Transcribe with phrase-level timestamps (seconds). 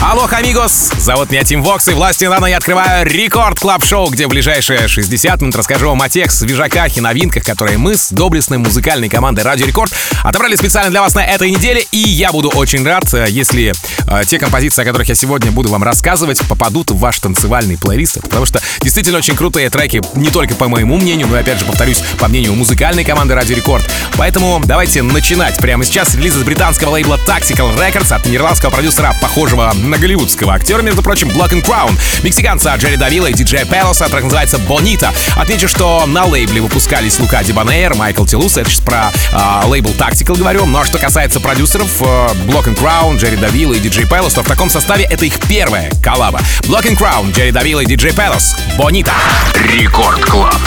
[0.00, 0.92] Алло, амигос!
[0.96, 4.86] Зовут меня Тим Вокс, и власти рано я открываю Record Club Show где в ближайшие
[4.86, 9.40] 60 минут расскажу вам о тех свежаках и новинках, которые мы с доблестной музыкальной командой
[9.40, 13.26] Радио Рекорд отобрали специально для вас на этой неделе, и я буду очень рад, э,
[13.28, 13.72] если
[14.06, 18.22] э, те композиции, о которых я сегодня буду вам рассказывать, попадут в ваш танцевальный плейлист,
[18.22, 21.64] потому что действительно очень крутые треки, не только по моему мнению, но и опять же
[21.64, 23.84] повторюсь, по мнению музыкальной команды Радио Рекорд.
[24.16, 25.58] Поэтому давайте начинать.
[25.58, 30.82] Прямо сейчас релиз из британского лейбла Tactical Records от нидерландского продюсера, похожего на голливудского актера,
[30.82, 31.92] между прочим, Black and Crown,
[32.22, 35.12] мексиканца Джерри Давила и диджея Пелоса, трек называется «Бонита».
[35.36, 40.36] Отмечу, что на лейбле выпускались Лука Дибанейр, Майкл Тилус, это сейчас про э, лейбл Tactical
[40.36, 42.04] говорю, но что касается продюсеров, э,
[42.46, 45.90] Black and Crown, Джерри Давила и диджей Пелос, то в таком составе это их первая
[46.02, 46.40] коллаба.
[46.62, 49.12] Black and Crown, Джерри Давила и диджей Пелос, «Бонита».
[49.54, 50.60] Рекорд Клаб.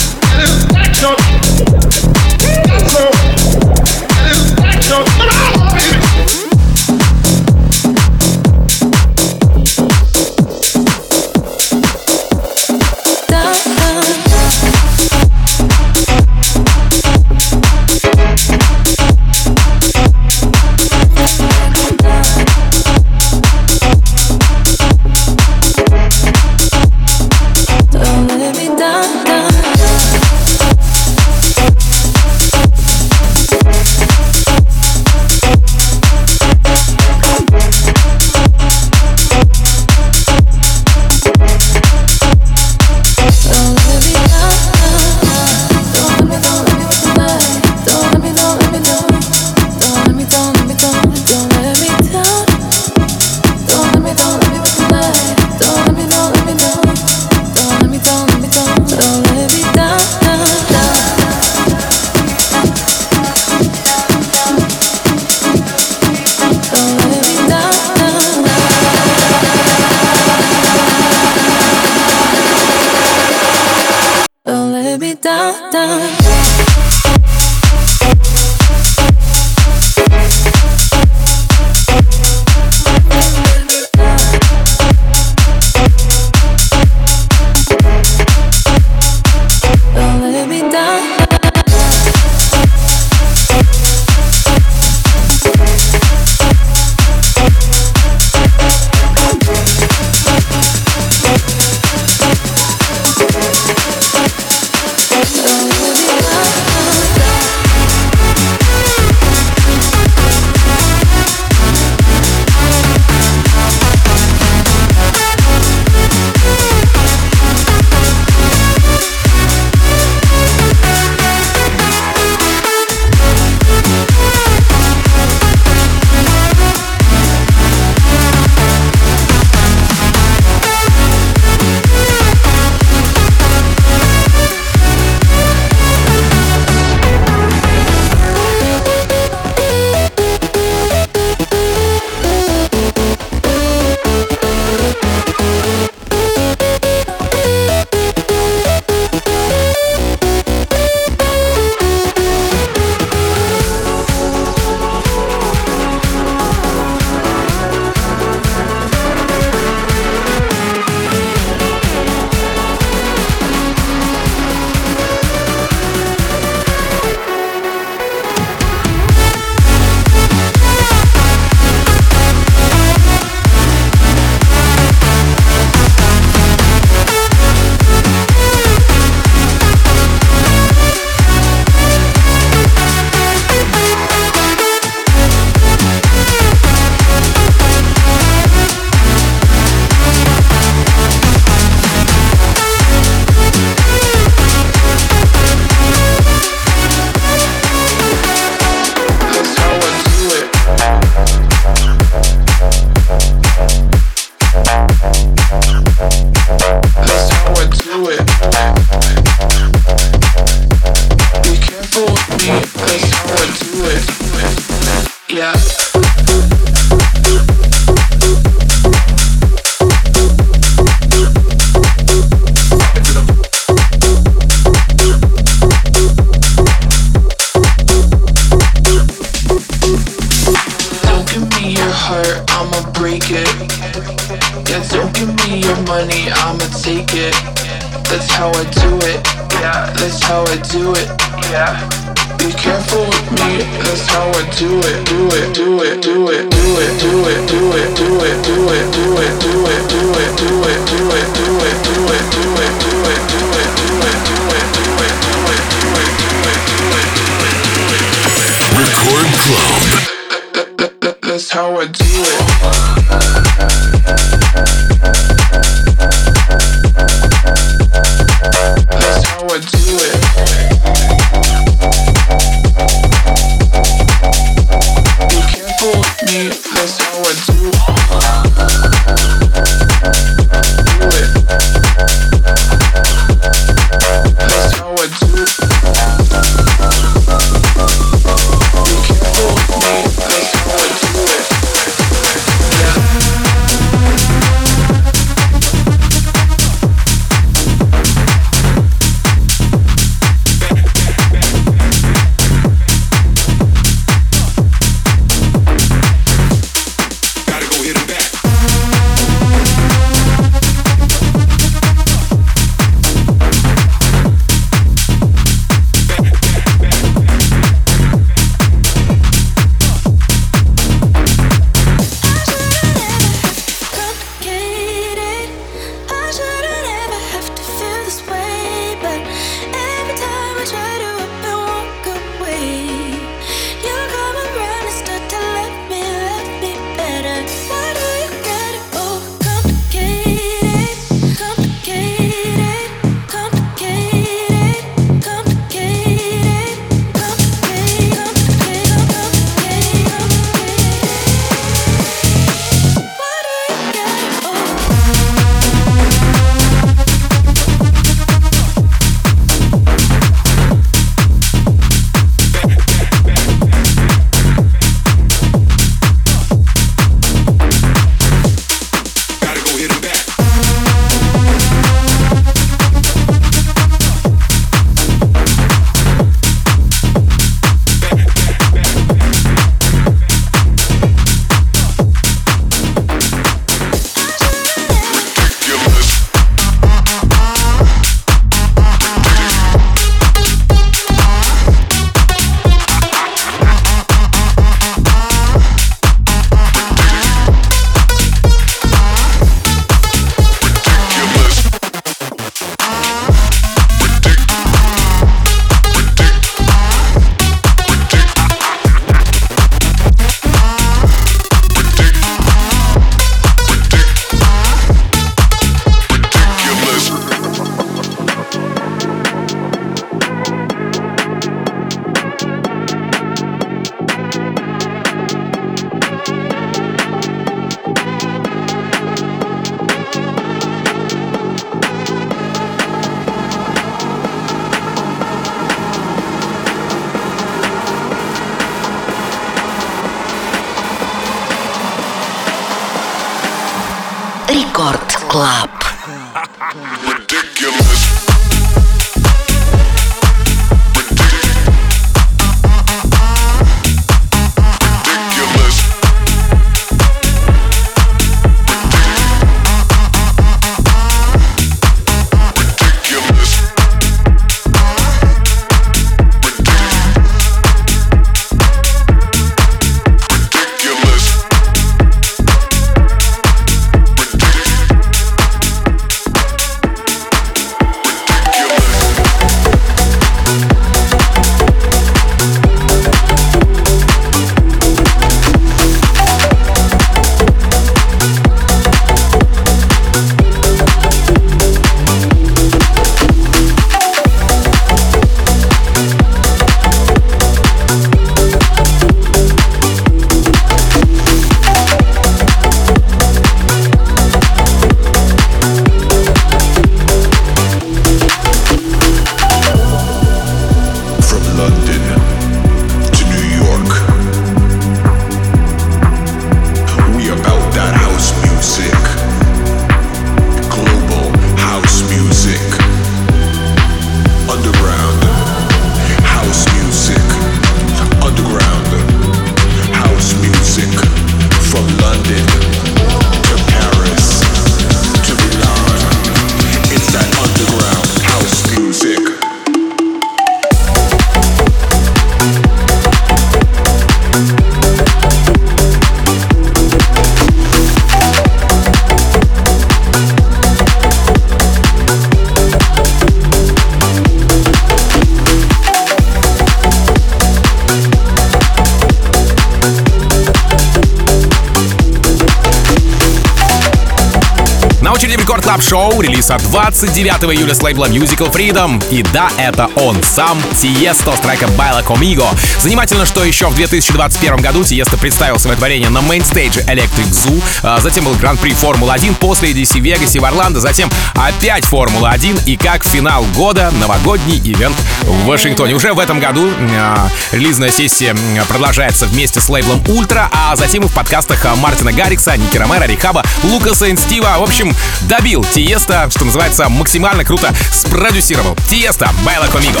[565.76, 569.02] Club Show, релиз от 29 июля с лейбла Musical Freedom.
[569.10, 572.46] И да, это он сам, Тиесто с трека Baila Conmigo.
[572.80, 578.00] Занимательно, что еще в 2021 году Тиесто представил свое творение на мейнстейдже Electric Zoo, а
[578.00, 583.44] затем был Гран-при Формулы-1 после EDC Вегасе в Орландо, затем опять Формула-1 и как финал
[583.54, 585.94] года новогодний ивент в Вашингтоне.
[585.94, 587.16] Уже в этом году э,
[587.52, 588.34] релизная сессия
[588.68, 593.31] продолжается вместе с лейблом Ультра, а затем и в подкастах Мартина Гаррикса, Ники Ромера, R3hab
[593.31, 594.56] а, Лукаса и Стива.
[594.58, 598.76] В общем, добил Тиеста, что называется, максимально круто спродюсировал.
[598.88, 600.00] Тиеста, Baila Conmigo.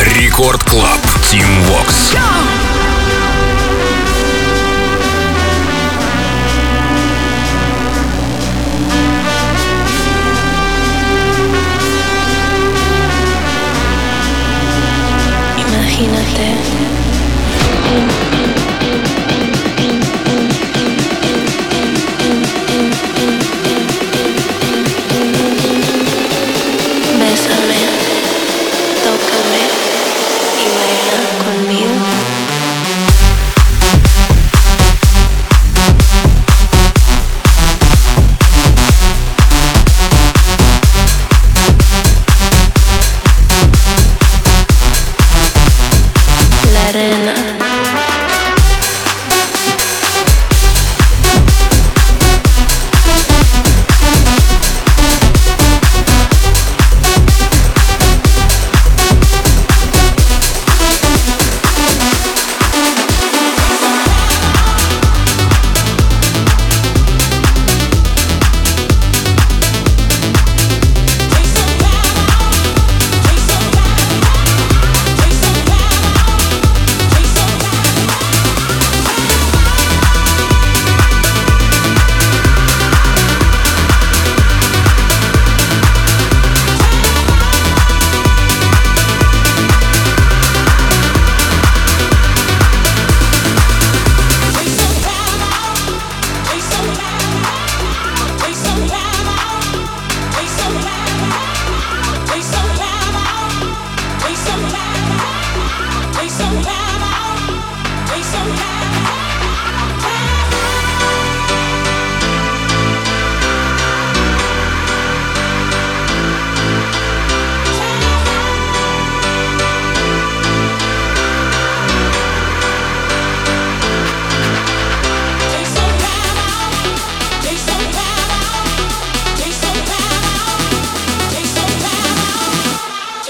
[0.00, 2.10] Record Club, Тим Вокс.
[2.12, 2.73] Рекорд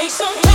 [0.05, 0.54] take some time.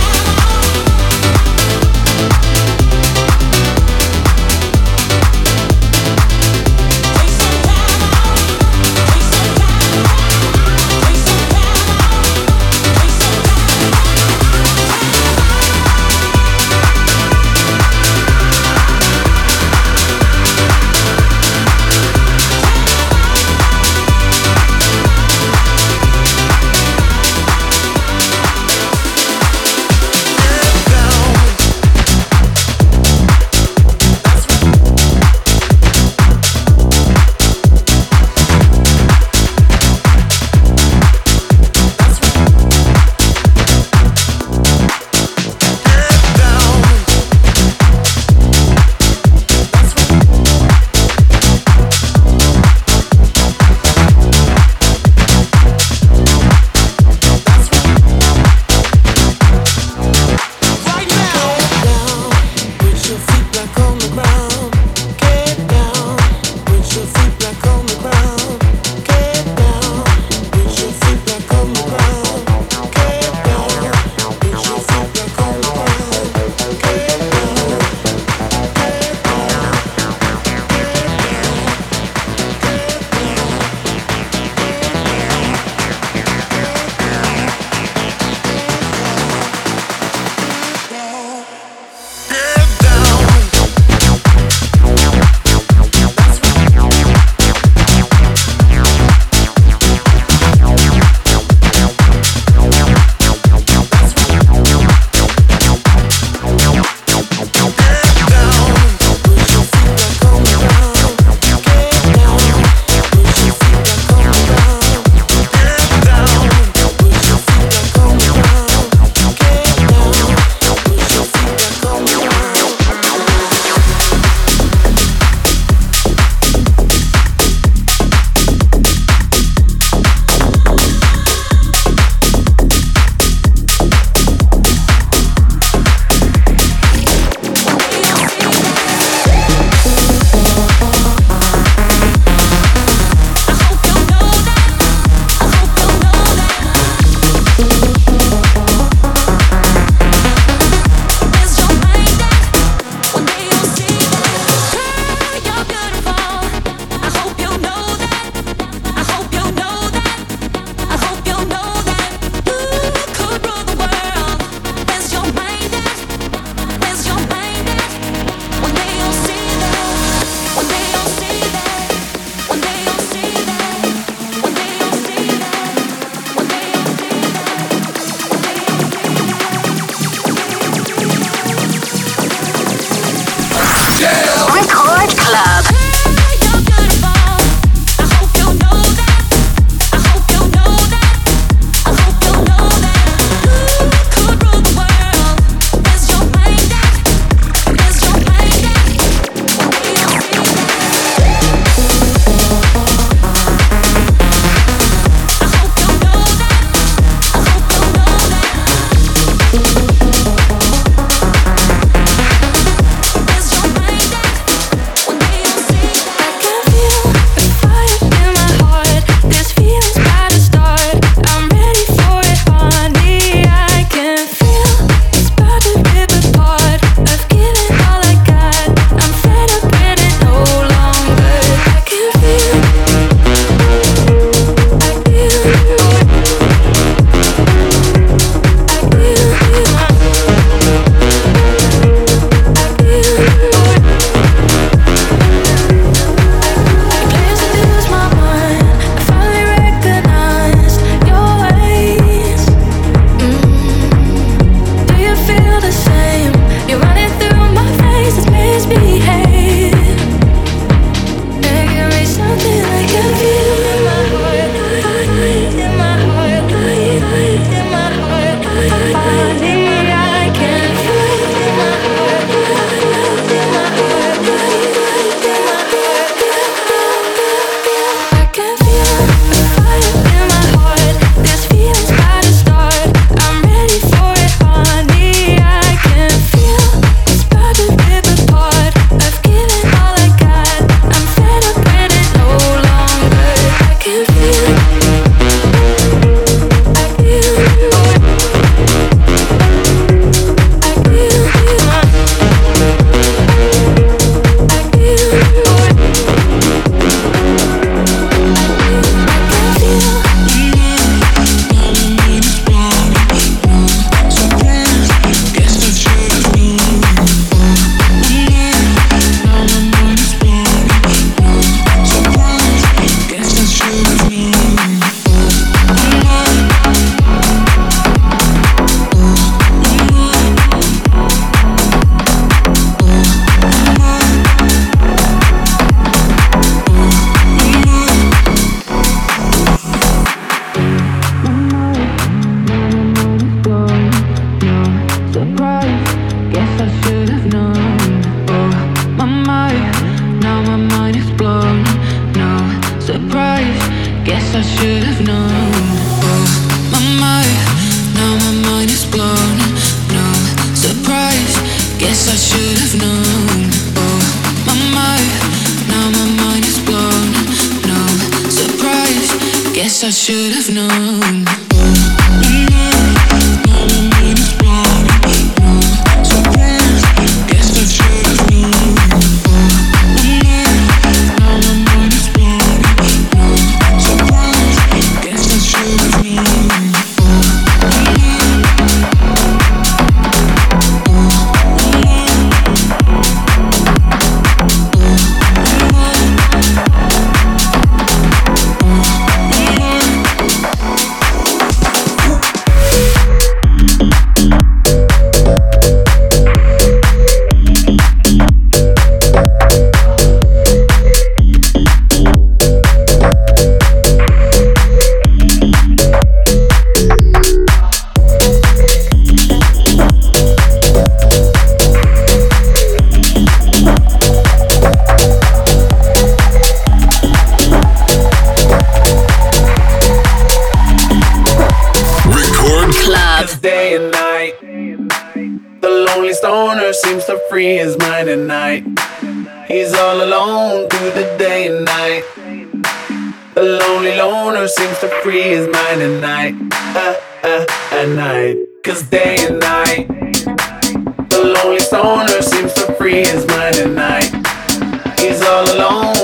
[451.50, 455.00] lonely stoner seems to free his mind at night.
[455.00, 455.99] He's all alone.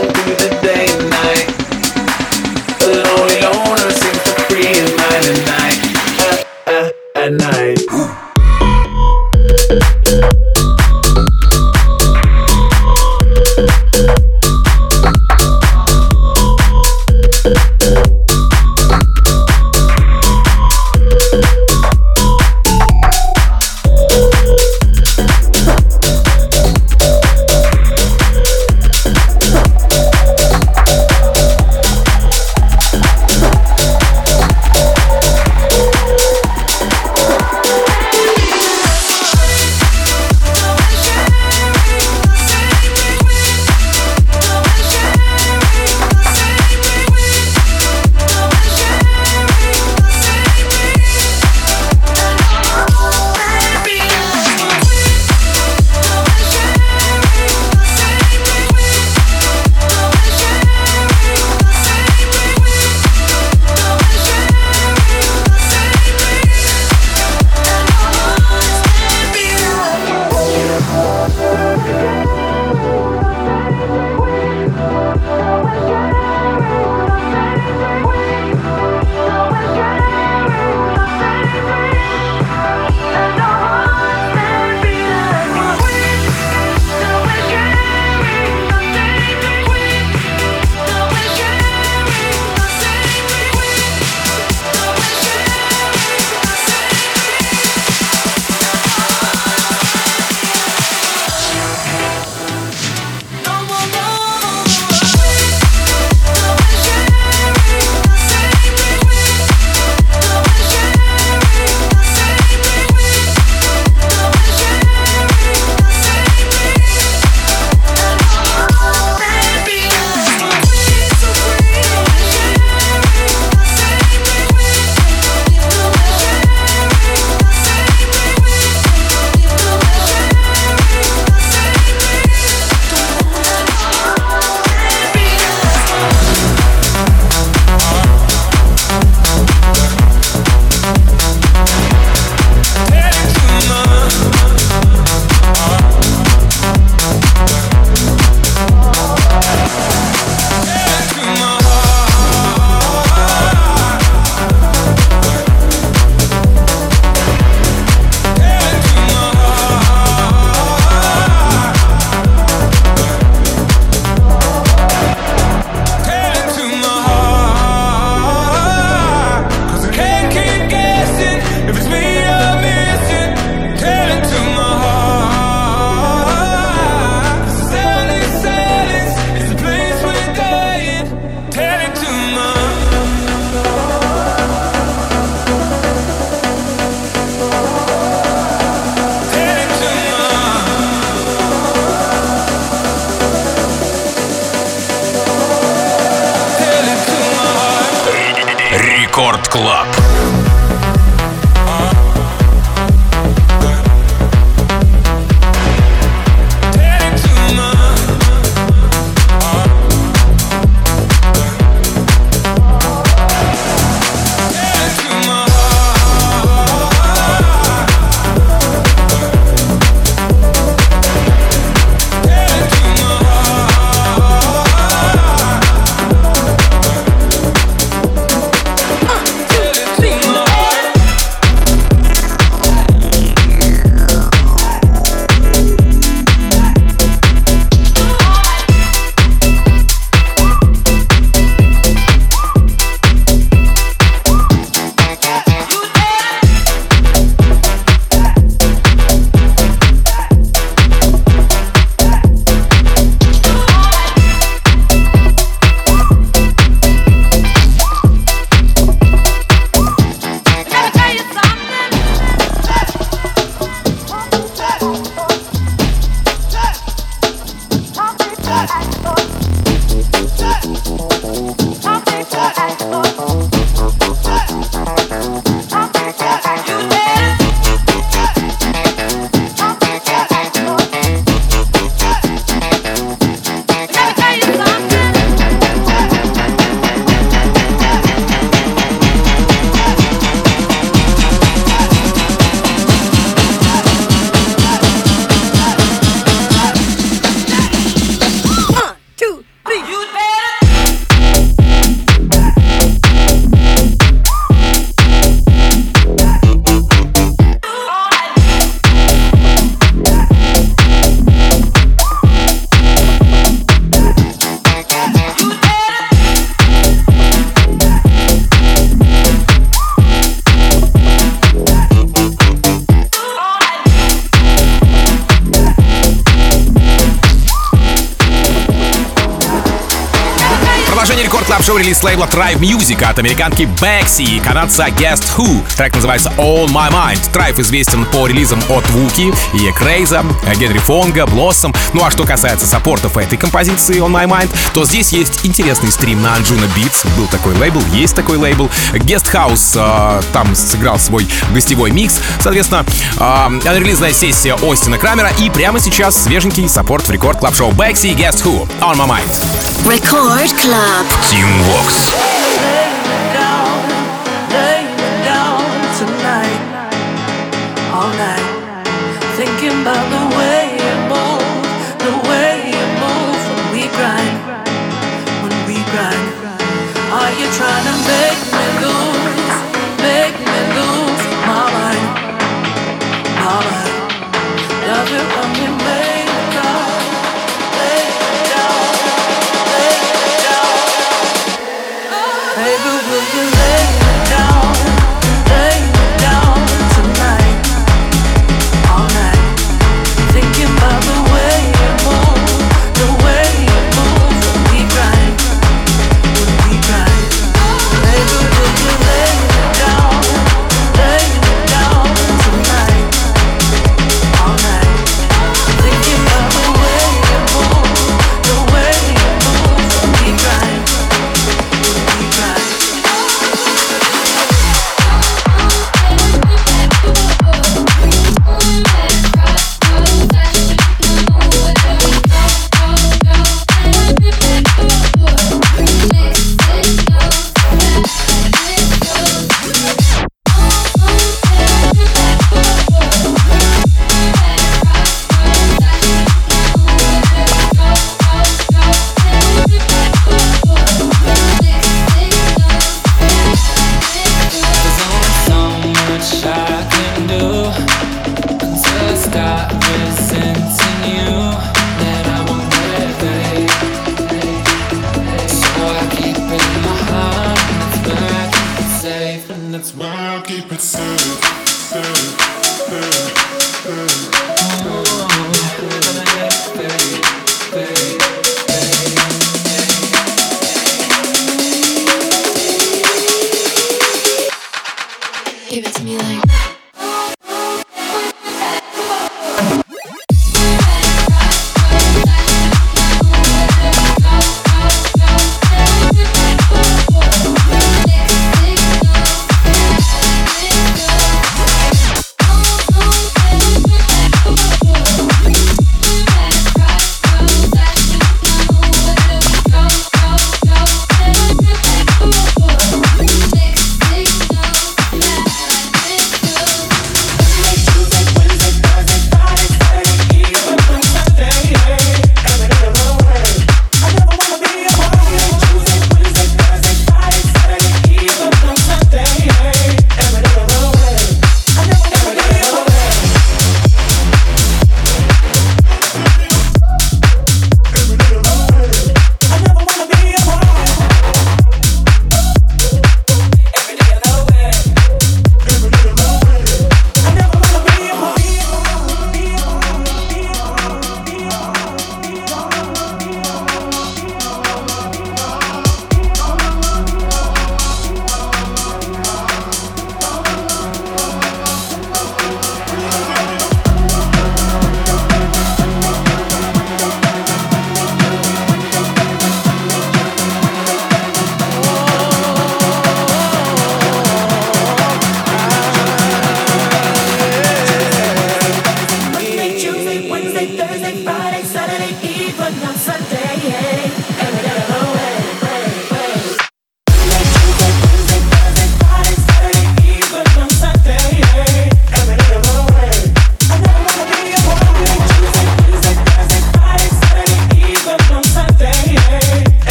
[332.26, 335.62] Лейбла Tribe Music от американки Бекси и канадца Guest Who.
[335.76, 337.20] Трек называется On My Mind.
[337.32, 340.24] Tribe известен по релизам от Вуки, и Крейза,
[340.56, 341.74] Генри Фонга, Блоссом.
[341.92, 346.22] Ну а что касается саппортов этой композиции On My Mind, то здесь есть интересный стрим
[346.22, 347.06] на Anjunabeats.
[347.16, 348.70] Был такой лейбл, есть такой лейбл.
[348.92, 352.20] Guest Who э, там сыграл свой гостевой микс.
[352.40, 352.84] Соответственно,
[353.18, 358.08] э, релизная сессия Остина Крамера и прямо сейчас свеженький саппорт в Record Club Show Бекси
[358.08, 359.86] Guest Who On My Mind.
[359.86, 361.06] Record Club.
[361.30, 362.15] Team Vox.
[362.16, 362.45] Yeah.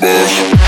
[0.00, 0.59] bitch.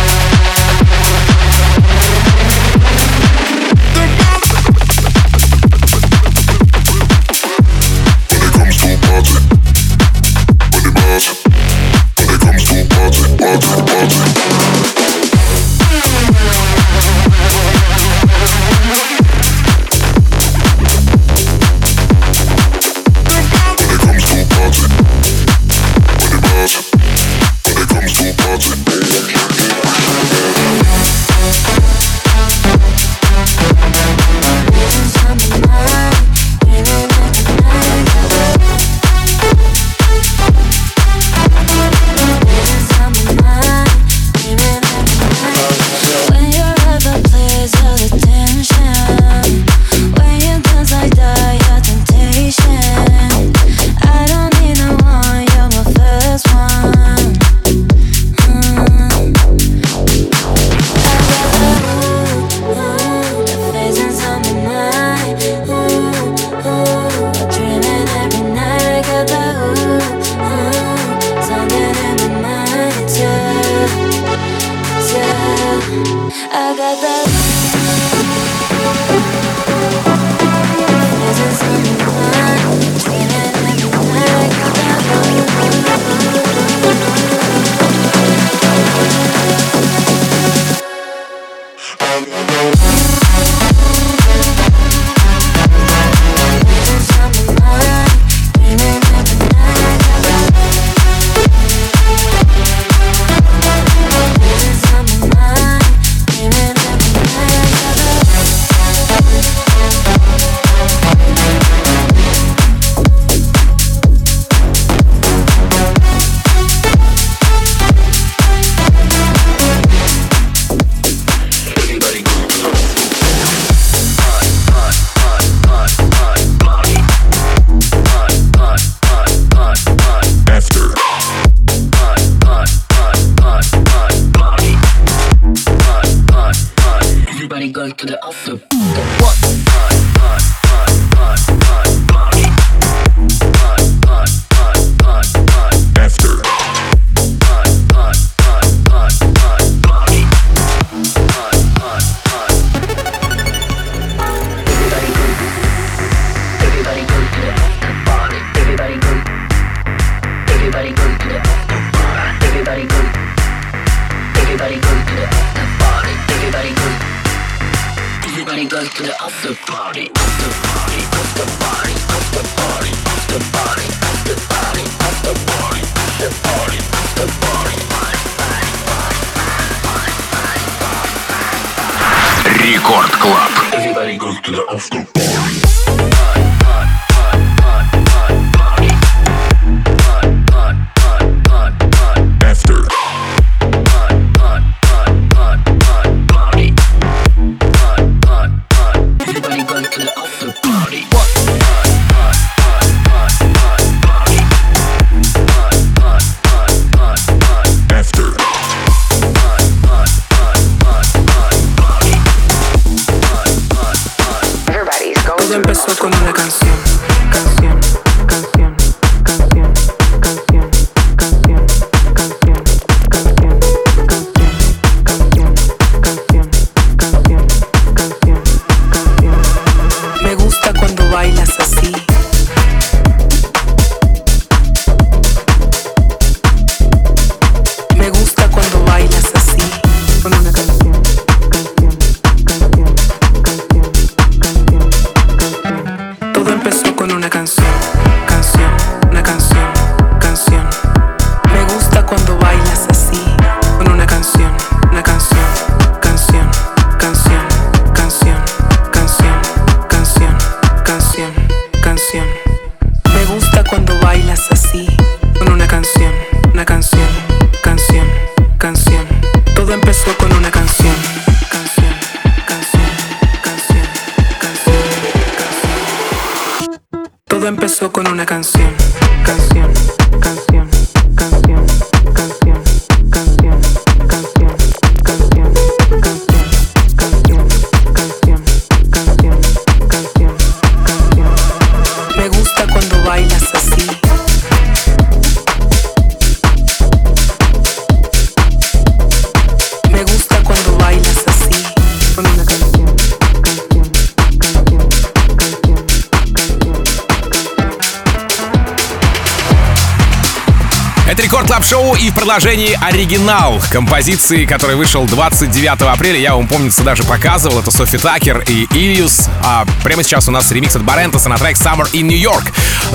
[312.41, 316.19] Шоу и в продолжении оригинал композиции, который вышел 29 апреля.
[316.19, 317.59] Я вам, помнится, даже показывал.
[317.61, 319.29] Это Sofi Tukker и Ильюс.
[319.45, 322.45] А прямо сейчас у нас ремикс от Барентеса на трек Summer in New York.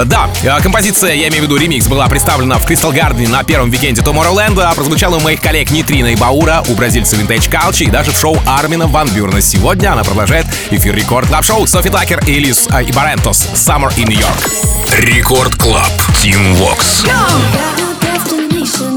[0.05, 3.69] Да, э, композиция, я имею в виду ремикс, была представлена в Crystal Garden на первом
[3.69, 7.91] викенде Tomorrowland, а прозвучала у моих коллег Нитрина и Баура, у бразильца Vintage Culture и
[7.91, 9.41] даже в шоу Армина Ван Бюрна.
[9.41, 13.93] Сегодня она продолжает эфир Record Club Show Sofi Tukker и Ильюс э, и Барентос Summer
[13.97, 14.49] in New York.
[14.97, 15.91] Рекорд Клаб.
[16.23, 17.05] Team Vox.
[17.05, 18.96] Go!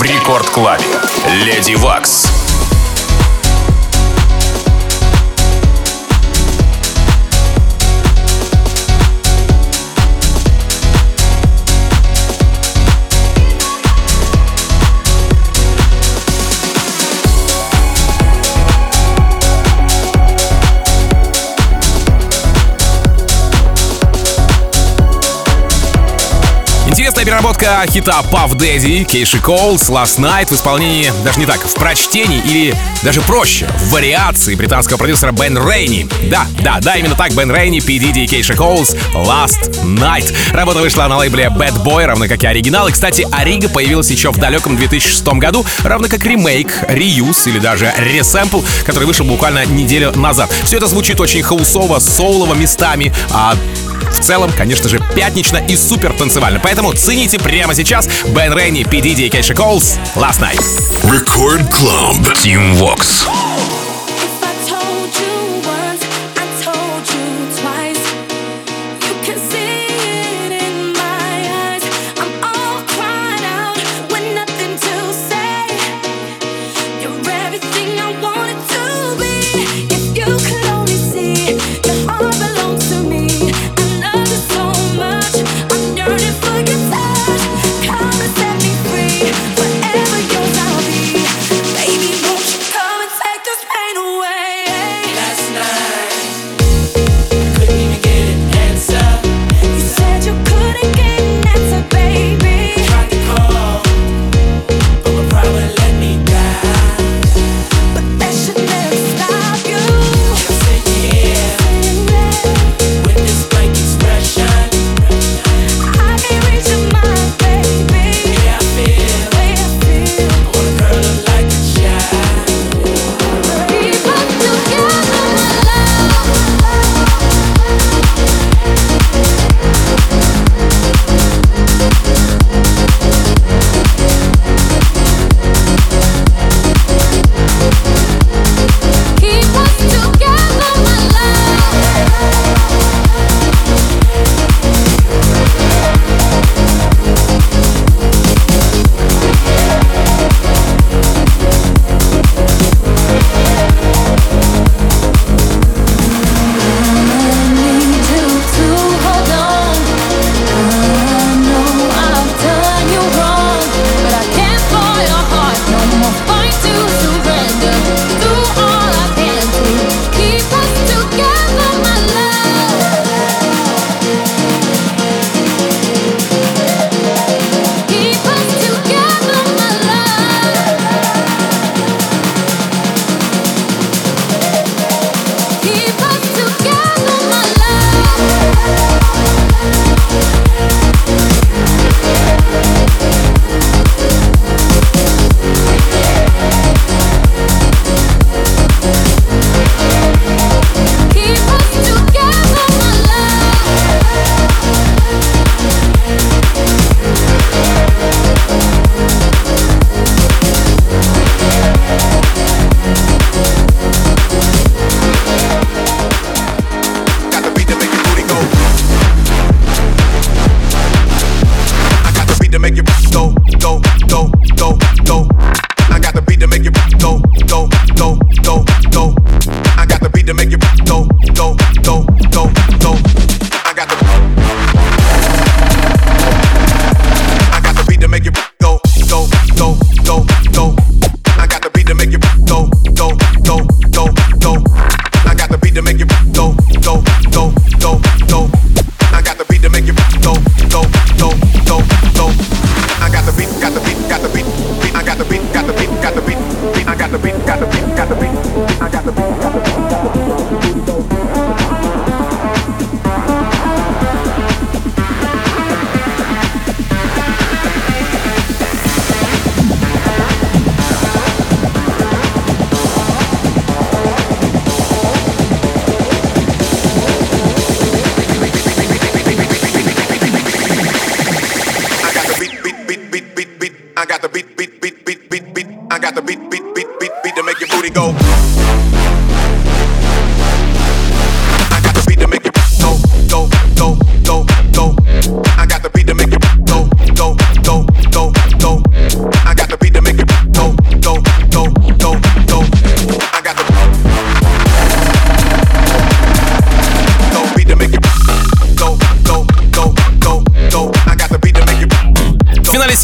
[0.00, 0.82] в рекорд-клабе.
[1.44, 2.29] Леди Вакс.
[27.60, 32.38] Переработка хита Puff Daddy, Кейши Коулс, Last Night в исполнении, даже не так, в прочтении
[32.38, 36.08] или даже проще, в вариации британского продюсера Бен Рейни.
[36.30, 37.94] Да, да, да, именно так, Бен Рейни, P.
[37.94, 40.32] Diddy и Кейши Коулс, Last Night.
[40.52, 42.88] Работа вышла на лейбле Bad Boy, равно как и оригинал.
[42.88, 47.92] И, кстати, Арига появилась еще в далеком 2006 году, равно как ремейк, реюз или даже
[47.98, 50.50] ресэмпл, который вышел буквально неделю назад.
[50.64, 53.54] Все это звучит очень хаусово, соулово местами, а
[54.20, 56.60] в целом, конечно же, пятнично и супер танцевально.
[56.60, 58.98] Поэтому цените прямо сейчас Бен Рейни, P.
[58.98, 60.60] Diddy и Кейша Коулс Last Night.
[61.04, 62.34] Record Club.
[62.34, 63.26] Team Vox.
[78.02, 78.29] Won't you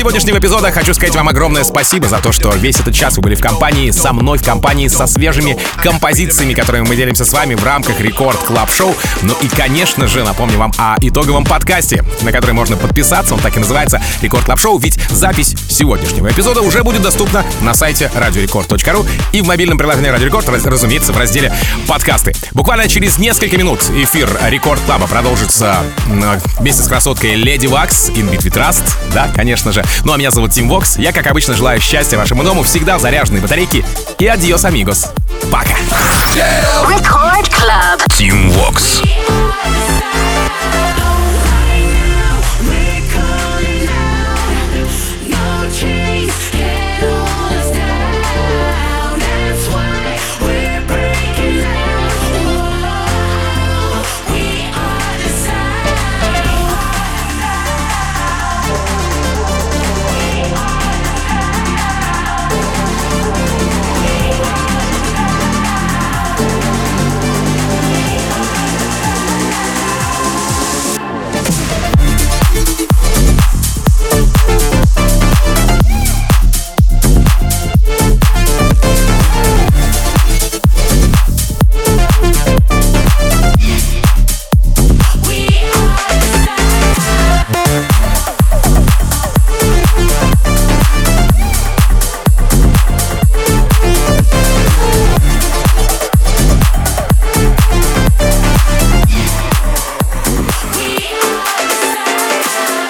[0.06, 3.34] сегодняшнего эпизода хочу сказать вам огромное спасибо за то, что весь этот час вы были
[3.34, 7.64] в компании со мной, в компании со свежими композициями, которыми мы делимся с вами в
[7.64, 8.94] рамках Record Club Show.
[9.22, 13.34] Ну и, конечно же, напомню вам о итоговом подкасте, на который можно подписаться.
[13.34, 17.74] Он так и называется Record Club Show, ведь запись сегодняшнего эпизода уже будет доступна на
[17.74, 21.52] сайте radiorecord.ru и в мобильном приложении Радио Рекорд, разумеется, в разделе
[21.88, 22.32] подкасты.
[22.52, 25.78] Буквально через несколько минут эфир Record Club а продолжится
[26.60, 29.84] вместе с красоткой Lady Waks, In Beat We Trust, да, конечно же.
[30.04, 30.96] Ну а меня зовут Tim Vox.
[30.98, 33.84] Я, как обычно, желаю счастья вашему дому, всегда заряженные батарейки.
[34.18, 35.12] И adiós, amigos.
[35.50, 35.76] Пока.
[36.88, 38.06] Record Club.
[38.10, 39.02] Tim Vox.